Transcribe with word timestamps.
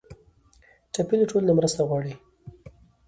ټپي 0.93 1.15
له 1.19 1.25
ټولو 1.29 1.45
نه 1.49 1.53
مرسته 1.59 1.81
غواړي. 1.89 2.13